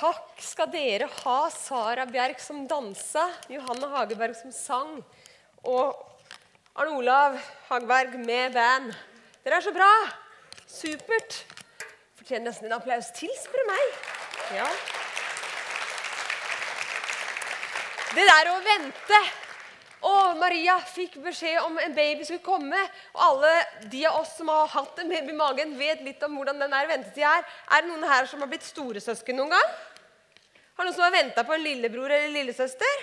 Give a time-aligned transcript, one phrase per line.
[0.00, 4.94] takk skal dere ha, Sara Bjerk som dansa, Johanne Hageberg som sang,
[5.68, 5.98] og
[6.72, 7.36] Arne Olav
[7.68, 8.94] Hageberg med band.
[9.44, 9.90] Dere er så bra!
[10.70, 11.42] Supert.
[12.16, 14.00] Fortjener nesten en applaus til, spør du meg.
[14.56, 14.70] Ja.
[18.14, 19.20] Det der å vente
[20.00, 22.78] å, Maria fikk beskjed om en baby skulle komme.
[23.12, 23.52] Og alle
[23.92, 26.76] de av oss som har hatt en baby i magen, vet litt om hvordan den
[26.88, 27.48] ventetida er.
[27.76, 29.74] Er det noen her som har blitt storesøsken noen gang?
[30.80, 33.00] Har noen som har venta på en lillebror eller lillesøster?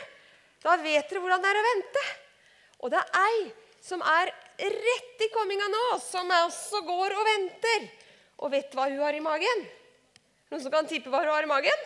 [0.63, 2.05] Da vet dere hvordan det er å vente.
[2.81, 3.43] Og det er ei
[3.85, 7.85] som er rett i komminga nå, som også går og venter.
[8.41, 9.63] Og vet hva hun har i magen?
[10.49, 11.85] Noen som kan tippe hva hun har i magen?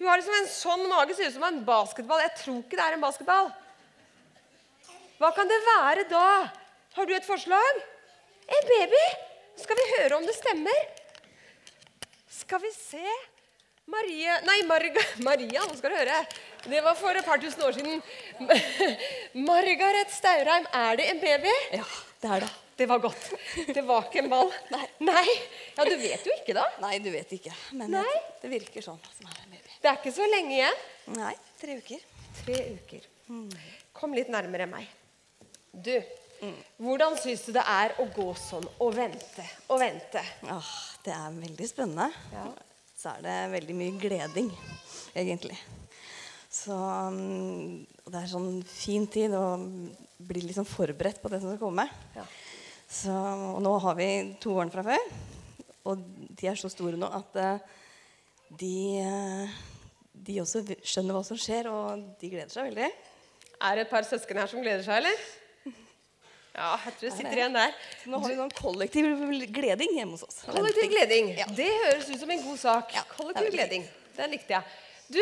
[0.00, 2.24] Hun har liksom en sånn mage, ser ut som en basketball.
[2.24, 3.54] Jeg tror ikke det er en basketball.
[5.20, 6.28] Hva kan det være da?
[6.96, 7.86] Har du et forslag?
[8.56, 9.06] En baby?
[9.60, 10.86] Skal vi høre om det stemmer?
[12.40, 13.18] Skal vi se
[13.88, 16.16] Marie Nei, Marga, Maria, nå skal du høre.
[16.68, 18.02] Det var for et par tusen år siden.
[19.48, 21.54] Margaret Staurheim, er det en baby?
[21.72, 21.86] Ja,
[22.22, 22.50] det er det.
[22.78, 23.24] Det var godt.
[23.74, 24.52] Det var ikke en ball.
[24.74, 24.84] Nei.
[25.08, 25.24] Nei.
[25.74, 26.66] Ja, du vet jo ikke, da.
[26.84, 27.54] Nei, du vet ikke.
[27.80, 28.20] Men Nei.
[28.42, 29.00] det virker sånn.
[29.16, 29.72] Som er en baby.
[29.82, 30.84] Det er ikke så lenge igjen.
[31.16, 32.04] Nei, tre uker.
[32.44, 33.08] Tre uker.
[33.98, 34.86] Kom litt nærmere meg.
[35.72, 35.94] Du,
[36.78, 40.22] hvordan syns du det er å gå sånn og vente og vente?
[40.46, 40.72] Åh,
[41.06, 42.08] det er veldig spennende.
[42.34, 42.46] Ja.
[42.98, 44.48] Så er det veldig mye gleding,
[45.14, 45.54] egentlig.
[46.50, 49.54] Så um, det er sånn fin tid å
[50.26, 51.84] bli liksom forberedt på det som skal komme.
[52.16, 52.24] Ja.
[52.90, 54.08] Så, og nå har vi
[54.42, 55.06] to årene fra før,
[55.86, 56.02] og
[56.40, 57.78] de er så store nå at uh,
[58.58, 58.74] de,
[59.04, 59.56] eh,
[60.26, 62.88] de også skjønner hva som skjer, og de gleder seg veldig.
[63.62, 65.28] Er det et par søsken her som gleder seg, eller?
[66.58, 67.74] Ja, jeg tror det sitter igjen der.
[68.02, 69.06] Så nå har vi sånn kollektiv
[69.54, 70.40] gleding hjemme hos oss.
[70.48, 71.30] Kollektiv gleding.
[71.38, 71.46] Ja.
[71.54, 72.96] Det høres ut som en god sak.
[72.96, 73.86] Ja, Kollektiv gleding.
[74.18, 74.78] Den likte jeg.
[75.08, 75.20] Du,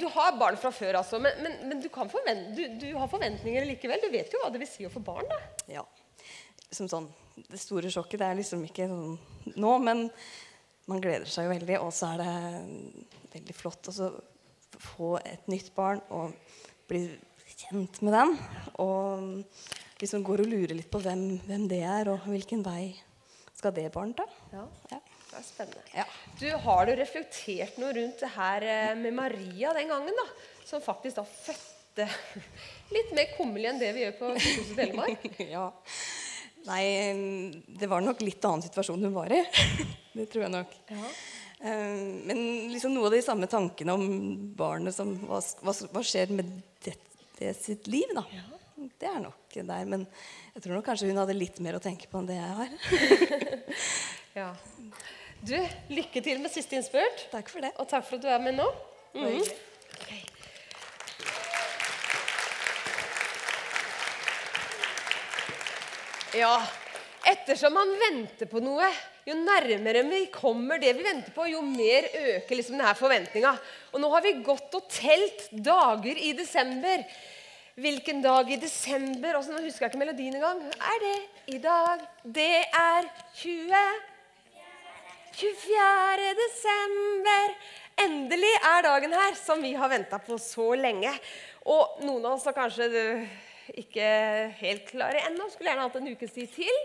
[0.00, 3.68] du har barn fra før, altså, men, men, men du, kan du, du har forventninger
[3.68, 4.00] likevel.
[4.02, 5.38] Du vet jo hva det vil si å få barn, da.
[5.76, 5.84] Ja.
[6.74, 7.06] Som sånn,
[7.36, 9.14] det store sjokket det er liksom ikke sånn
[9.60, 10.08] nå, men
[10.90, 11.78] man gleder seg jo veldig.
[11.84, 14.10] Og så er det veldig flott å
[14.80, 16.34] få et nytt barn og
[16.90, 17.06] bli
[17.54, 18.34] kjent med den.
[18.82, 19.44] Og
[20.00, 22.94] liksom går og lurer litt på hvem, hvem det er, og hvilken vei
[23.54, 24.26] skal det barnet ta.
[24.52, 24.64] Ja.
[24.90, 25.00] Ja.
[25.34, 25.84] Det er spennende.
[25.96, 26.04] Ja.
[26.38, 30.14] Du, Har du reflektert noe rundt det her eh, med Maria den gangen?
[30.20, 30.26] da?
[30.66, 32.06] Som faktisk da fødte
[32.94, 35.26] litt mer kummerlig enn det vi gjør på Sykehuset Telemark?
[35.56, 35.64] ja.
[36.64, 36.84] Nei,
[37.80, 39.42] det var nok litt annen situasjon hun var i.
[40.16, 40.78] det tror jeg nok.
[40.94, 41.10] Ja.
[41.64, 41.98] Eh,
[42.30, 44.06] Men liksom noe av de samme tankene om
[44.58, 46.52] barnet som Hva, hva, hva skjer med
[46.86, 46.94] det,
[47.40, 48.22] det sitt liv, da?
[49.00, 49.84] Det er nok der.
[49.88, 50.06] Men
[50.54, 52.70] jeg tror nok kanskje hun hadde litt mer å tenke på enn det jeg har.
[54.40, 54.50] ja.
[55.44, 55.56] Du,
[55.92, 57.26] lykke til med siste innspurt.
[57.32, 57.74] Takk for det.
[57.78, 58.68] Og takk for at du er med nå.
[59.14, 60.22] Bare okay.
[66.34, 66.54] Ja,
[67.30, 68.88] ettersom man venter på noe,
[69.22, 73.52] jo nærmere vi kommer det vi venter på, jo mer øker liksom denne forventninga.
[73.94, 77.04] Og nå har vi gått og telt dager i desember.
[77.74, 79.34] Hvilken dag i desember?
[79.34, 80.60] også, nå husker jeg ikke melodien engang.
[80.62, 82.04] Er det i dag?
[82.22, 83.80] Det er 20
[85.34, 86.28] 24.
[86.38, 87.56] desember.
[88.04, 91.10] Endelig er dagen her som vi har venta på så lenge.
[91.66, 92.86] Og noen av oss er kanskje
[93.82, 94.06] ikke
[94.62, 95.50] helt klare ennå.
[95.50, 96.80] Skulle gjerne hatt en ukes tid til.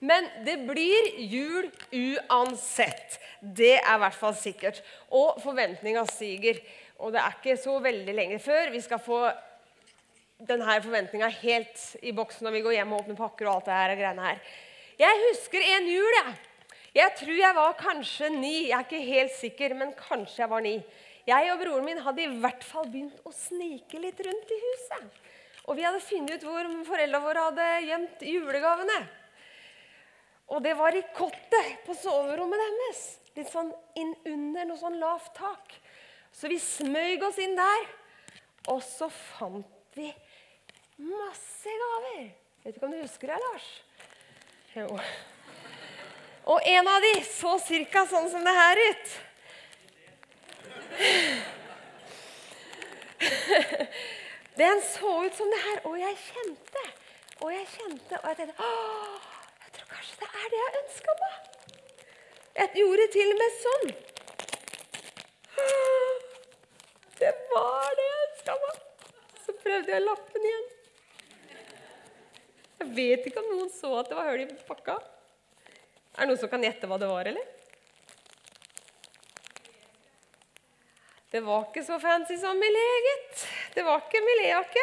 [0.00, 3.20] Men det blir jul uansett.
[3.44, 4.80] Det er i hvert fall sikkert.
[5.12, 6.64] Og forventninga stiger.
[7.04, 9.26] Og det er ikke så veldig lenge før vi skal få
[10.48, 13.78] denne forventninga helt i boks når vi går hjem og åpner pakker og alt det
[13.78, 14.42] her greiene her.
[15.02, 16.34] Jeg husker en jul, jeg.
[16.92, 18.56] Jeg tror jeg var kanskje ni.
[18.68, 20.74] Jeg er ikke helt sikker, men kanskje jeg var ni.
[21.26, 25.20] Jeg og broren min hadde i hvert fall begynt å snike litt rundt i huset.
[25.70, 28.98] Og vi hadde funnet ut hvor foreldrene våre hadde gjemt julegavene.
[30.52, 33.02] Og det var i kottet på soverommet deres.
[33.38, 35.72] Litt sånn inn under noe sånn lavt tak.
[36.34, 37.86] Så vi smøg oss inn der,
[38.72, 40.08] og så fant vi
[40.96, 42.30] masse gaver.
[42.64, 43.68] Vet ikke om du husker det, Lars?
[44.76, 44.86] Jo.
[46.44, 49.12] Og en av de så cirka sånn som det her ut.
[54.62, 56.84] Den så ut som det her, og jeg kjente.
[57.42, 58.66] Og jeg kjente, og jeg tenkte
[59.62, 61.36] jeg tror kanskje det er det jeg ønska meg.
[62.58, 63.94] Jeg gjorde til og med sånn.
[67.22, 68.84] Det var det jeg ønska meg.
[69.46, 70.71] Så prøvde jeg lappen igjen.
[72.82, 74.96] Jeg vet ikke om noen så at det var hull i pakka.
[76.16, 77.44] Er det noen som kan gjette hva det var, eller?
[81.30, 83.44] Det var ikke så fancy som Milé, gitt.
[83.76, 84.82] Det var ikke Milé-jakke.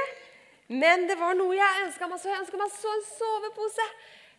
[0.72, 2.32] Men det var noe jeg ønska meg så.
[2.32, 3.88] Jeg ønska meg så en sovepose.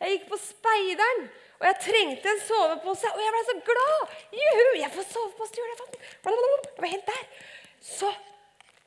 [0.00, 1.28] Jeg gikk på Speideren,
[1.60, 3.12] og jeg trengte en sovepose.
[3.12, 4.16] Og jeg ble så glad!
[4.40, 6.00] Juhu, jeg får sovepose til jul!
[6.24, 7.44] Jeg var helt der.
[7.92, 8.08] Så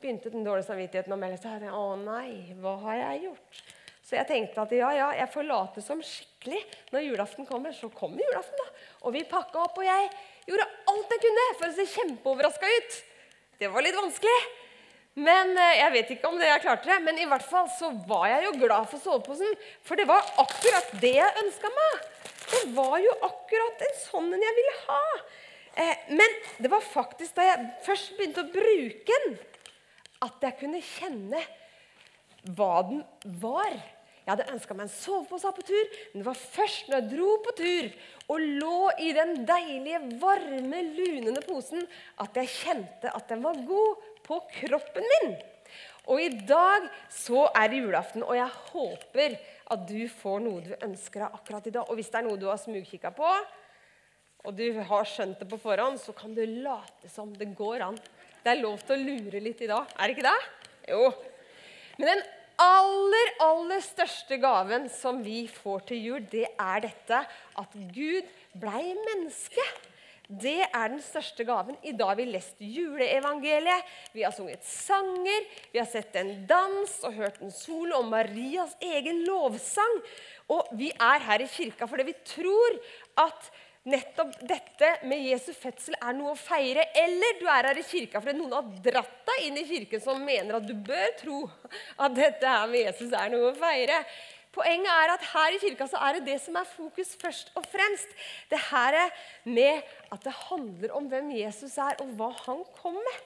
[0.02, 1.64] begynte den dårlige samvittigheten å melde seg.
[1.70, 3.64] Å nei, hva har jeg gjort?
[4.04, 6.60] Så jeg tenkte at ja, ja, jeg får late som skikkelig.
[6.92, 8.82] Når julaften kommer, så kommer julaften, da.
[9.08, 10.10] Og vi pakka opp, og jeg
[10.44, 12.98] gjorde alt jeg kunne for å se kjempeoverraska ut.
[13.62, 14.36] Det var litt vanskelig.
[15.14, 17.92] Men eh, Jeg vet ikke om det jeg klarte det, men i hvert fall så
[18.08, 19.56] var jeg jo glad for soveposen.
[19.86, 22.06] For det var akkurat det jeg ønska meg.
[22.44, 25.02] Det var jo akkurat en sånn en jeg ville ha.
[25.80, 29.38] Eh, men det var faktisk da jeg først begynte å bruke den,
[30.28, 31.40] at jeg kunne kjenne
[32.52, 33.04] hva den
[33.40, 33.78] var.
[34.24, 37.32] Jeg hadde ønska meg en sovepose på tur, men det var først når jeg dro
[37.44, 37.88] på tur
[38.32, 41.84] og lå i den deilige, varme, lunende posen,
[42.24, 45.34] at jeg kjente at den var god på kroppen min.
[46.08, 49.36] Og i dag så er det julaften, og jeg håper
[49.72, 51.88] at du får noe du ønsker deg akkurat i dag.
[51.88, 53.30] Og hvis det er noe du har smugkikka på,
[54.44, 58.00] og du har skjønt det på forhånd, så kan du late som det går an.
[58.44, 59.88] Det er lov til å lure litt i dag.
[59.96, 60.40] Er det ikke det?
[60.92, 61.06] Jo.
[61.96, 62.24] Men den
[62.60, 67.24] aller, aller største gaven som vi får til jul, det er dette
[67.60, 68.30] at Gud
[68.60, 69.64] blei menneske.
[70.24, 71.76] Det er den største gaven.
[71.84, 76.94] I dag har vi lest juleevangeliet, vi har sunget sanger, vi har sett en dans
[77.04, 80.00] og hørt en sol om Marias egen lovsang.
[80.48, 82.80] Og vi er her i kirka fordi vi tror
[83.20, 83.52] at
[83.88, 86.86] nettopp dette med Jesu fødsel er noe å feire.
[86.96, 90.22] Eller du er her i kirka fordi noen har dratt deg inn i kirken som
[90.24, 91.42] mener at du bør tro
[91.98, 94.00] at dette her med Jesus er noe å feire.
[94.54, 97.64] Poenget er at her i kirka så er det det som er fokus først og
[97.72, 98.10] fremst.
[98.50, 99.82] Det her er med
[100.14, 103.24] at det handler om hvem Jesus er, og hva han kom med.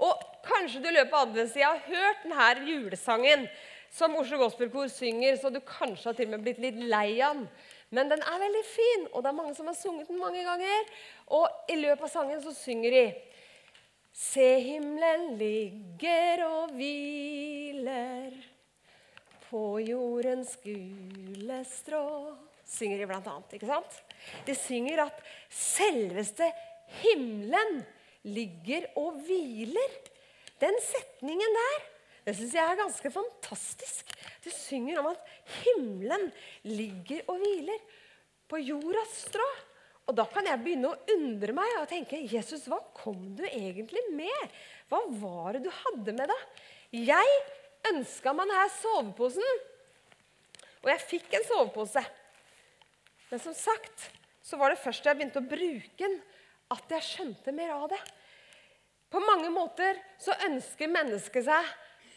[0.00, 3.44] Og kanskje du i løpet av adventstida har hørt denne julesangen
[3.92, 7.36] som Oslo Gospelkor synger, så du kanskje har til og med blitt litt lei av
[7.36, 7.44] den.
[7.90, 10.92] Men den er veldig fin, og det er mange som har sunget den mange ganger.
[11.34, 13.04] Og i løpet av sangen så synger de
[14.10, 18.34] Se, himmelen ligger og hviler
[19.46, 22.02] på jordens gule strå.
[22.66, 24.00] Synger de blant annet, ikke sant?
[24.46, 26.50] De synger at selveste
[27.00, 27.80] himmelen
[28.26, 29.96] ligger og hviler.
[30.60, 31.89] Den setningen der
[32.26, 34.12] det syns jeg er ganske fantastisk.
[34.44, 35.32] Du synger om at
[35.62, 36.28] himmelen
[36.68, 37.80] ligger og hviler
[38.50, 39.46] på jordas strå.
[40.10, 44.02] Og da kan jeg begynne å undre meg og tenke Jesus, hva kom du egentlig
[44.12, 44.54] med?
[44.90, 46.62] Hva var det du hadde med deg?
[47.06, 47.36] Jeg
[47.92, 49.60] ønska meg denne soveposen,
[50.80, 52.02] og jeg fikk en sovepose.
[53.30, 54.08] Men som sagt
[54.42, 56.18] så var det først da jeg begynte å bruke den,
[56.70, 58.00] at jeg skjønte mer av det.
[59.10, 61.70] På mange måter så ønsker mennesket seg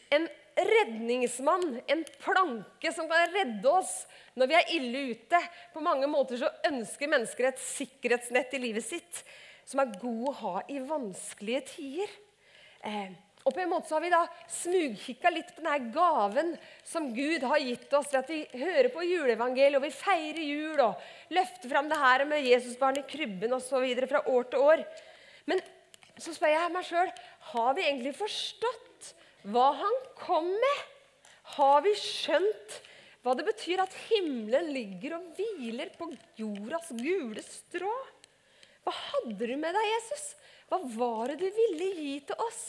[0.09, 4.03] en redningsmann, en planke som kan redde oss
[4.37, 5.41] når vi er ille ute.
[5.73, 9.23] På mange måter så ønsker mennesker et sikkerhetsnett i livet sitt
[9.65, 12.17] som er god å ha i vanskelige tider.
[12.83, 13.13] Eh,
[13.43, 14.21] og på en måte så har vi da
[14.51, 16.53] smugkikka litt på denne gaven
[16.87, 20.79] som Gud har gitt oss ved at vi hører på juleevangeliet og vi feirer jul
[20.85, 23.83] og løfter fram det her med Jesusbarn i krybben osv.
[24.07, 24.85] fra år til år.
[25.49, 25.59] Men
[26.15, 27.11] så spør jeg meg sjøl
[27.51, 28.92] har vi egentlig forstått
[29.51, 30.81] hva han kom med?
[31.57, 32.79] Har vi skjønt
[33.23, 36.09] hva det betyr at himmelen ligger og hviler på
[36.39, 37.91] jordas gule strå?
[38.83, 40.25] Hva hadde du med deg, Jesus?
[40.71, 42.63] Hva var det du ville gi til oss?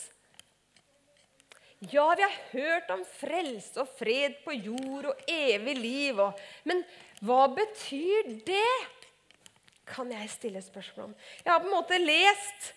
[1.90, 6.20] Ja, vi har hørt om frelse og fred på jord og evig liv.
[6.22, 6.80] Og, men
[7.26, 8.76] hva betyr det?
[9.84, 11.18] Kan jeg stille spørsmål om.
[11.44, 12.72] Jeg har på en måte lest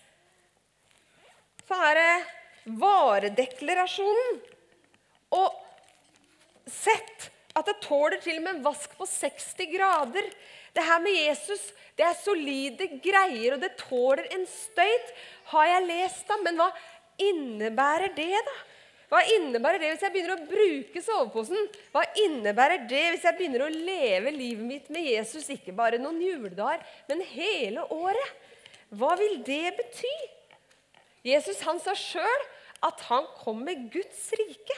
[1.68, 2.12] så er herre
[2.80, 4.38] varedeklarasjonen
[5.38, 5.56] og
[6.68, 10.28] sett at det tåler til og med en vask på 60 grader.
[10.76, 15.08] Det her med Jesus det er solide greier, og det tåler en støyt,
[15.50, 16.28] har jeg lest.
[16.28, 16.68] da, Men hva
[17.18, 18.58] innebærer det, da?
[19.08, 21.70] Hva innebærer det hvis jeg begynner å bruke soveposen?
[21.94, 26.20] Hva innebærer det hvis jeg begynner å leve livet mitt med Jesus ikke bare noen
[26.22, 28.34] juledager, men hele året?
[28.94, 30.14] Hva vil det bety?
[31.26, 32.46] Jesus han sa sjøl
[32.86, 34.76] at han kom med Guds rike.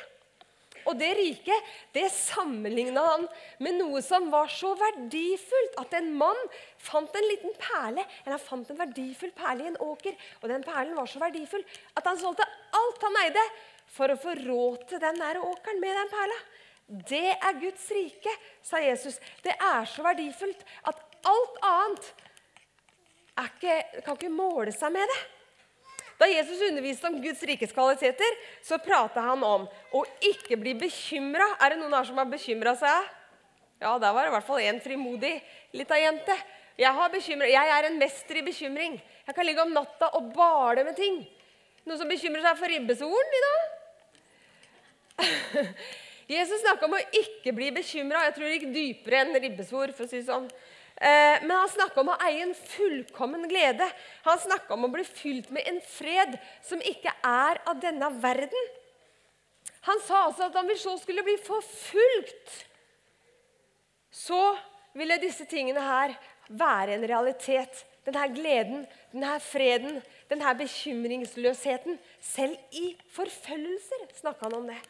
[0.88, 3.26] Og det riket det sammenligna han
[3.62, 6.38] med noe som var så verdifullt at en mann
[6.80, 10.16] fant en liten perle eller han fant en verdifull perle i en åker.
[10.40, 11.64] Og den perlen var så verdifull
[11.98, 13.44] at han solgte alt han eide,
[13.90, 16.36] for å få råd til den der åkeren med den perla.
[17.10, 19.18] Det er Guds rike, sa Jesus.
[19.42, 22.08] Det er så verdifullt at alt annet
[23.40, 25.18] ikke, kan ikke måle seg med det.
[26.20, 29.64] Da Jesus underviste om Guds rikes kvaliteter, så prata han om
[29.96, 31.46] å ikke bli bekymra.
[31.56, 33.06] Er det noen her som har bekymra seg?
[33.80, 35.38] Ja, der var det i hvert fall en frimodig
[35.72, 36.36] lita jente.
[36.80, 36.92] Jeg,
[37.48, 38.98] jeg er en mester i bekymring.
[39.26, 41.22] Jeg kan ligge om natta og bale med ting.
[41.88, 43.64] Noen som bekymrer seg for ribbesolen i dag?
[46.36, 48.26] Jesus snakka om å ikke bli bekymra.
[48.28, 49.96] Jeg tror det gikk dypere enn ribbesvor.
[49.96, 50.46] for å si sånn.
[51.00, 53.86] Eh, men han snakker om å eie en fullkommen glede.
[54.26, 58.66] Han snakker om å bli fylt med en fred som ikke er av denne verden.
[59.88, 62.52] Han sa altså at om vi så skulle bli forfulgt,
[64.12, 64.42] så
[64.92, 66.12] ville disse tingene her
[66.50, 67.86] være en realitet.
[68.04, 71.96] Denne gleden, denne freden, denne bekymringsløsheten.
[72.20, 74.80] Selv i forfølgelser snakka han om det.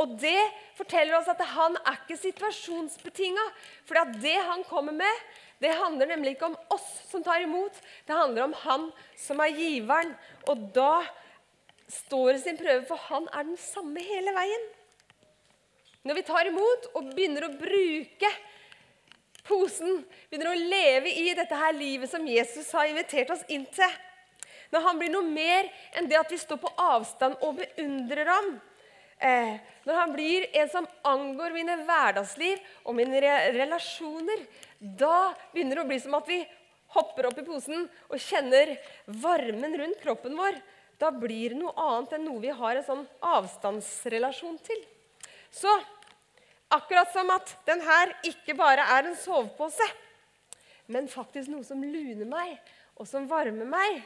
[0.00, 0.38] Og det
[0.78, 3.44] forteller oss at han er ikke situasjonsbetinga.
[3.86, 5.26] For det han kommer med,
[5.62, 7.76] det handler nemlig ikke om oss som tar imot.
[8.06, 10.14] Det handler om han som er giveren.
[10.50, 11.04] Og da
[11.90, 14.66] står det sin prøve, for han er den samme hele veien.
[16.04, 18.30] Når vi tar imot og begynner å bruke
[19.46, 24.00] posen, begynner å leve i dette her livet som Jesus har invitert oss inn til
[24.72, 28.56] Når han blir noe mer enn det at vi står på avstand og beundrer ham,
[29.24, 34.44] eh, når han blir en som angår mine hverdagsliv og mine re relasjoner,
[34.78, 36.40] da begynner det å bli som at vi
[36.94, 38.76] hopper opp i posen og kjenner
[39.24, 40.58] varmen rundt kroppen vår.
[41.00, 43.04] Da blir det noe annet enn noe vi har en sånn
[43.34, 44.84] avstandsrelasjon til.
[45.50, 45.70] Så
[46.74, 49.86] akkurat som at den her ikke bare er en sovepose,
[50.86, 52.58] men faktisk noe som luner meg,
[52.94, 54.04] og som varmer meg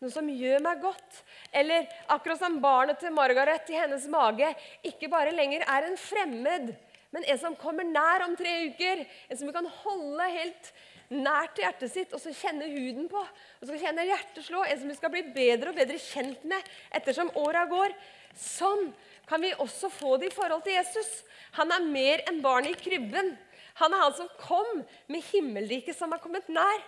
[0.00, 1.22] noe som gjør meg godt.
[1.52, 4.52] Eller akkurat som barnet til Margaret i hennes mage
[4.86, 6.72] ikke bare lenger er en fremmed,
[7.10, 9.04] men en som kommer nær om tre uker.
[9.28, 10.72] En som vi kan holde helt
[11.10, 13.20] nært til hjertet sitt og så kjenne huden på.
[13.20, 14.62] Og så kjenne hjertet slå.
[14.62, 17.96] En som vi skal bli bedre og bedre kjent med ettersom åra går.
[18.38, 18.92] Sånn
[19.26, 21.10] kan vi også få det i forhold til Jesus.
[21.58, 23.34] Han er mer enn barnet i krybben.
[23.82, 26.78] Han er han som kom med himmelriket som har kommet nær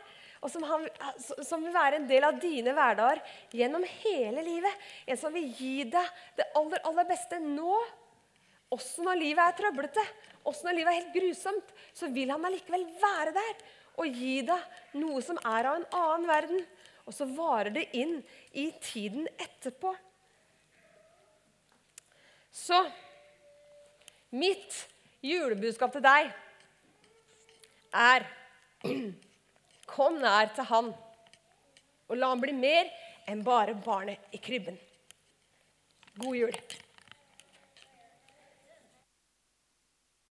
[0.43, 0.87] og som, han,
[1.47, 3.21] som, vil være en del av dine hverdager
[3.55, 4.87] gjennom hele livet.
[5.07, 7.77] En som vil gi deg det aller, aller beste nå.
[8.75, 10.05] Også når livet er trøblete,
[10.49, 13.65] også når livet er helt grusomt, så vil han allikevel være der
[14.01, 16.63] og gi deg noe som er av en annen verden.
[17.07, 18.19] Og så varer det inn
[18.59, 19.95] i tiden etterpå.
[22.53, 22.79] Så
[24.35, 24.87] mitt
[25.23, 26.33] julebudskap til deg
[27.93, 28.27] er
[29.93, 30.93] Kom nær til han,
[32.09, 32.89] og la han bli mer
[33.29, 34.79] enn bare barnet i krybben.
[36.17, 36.57] God jul.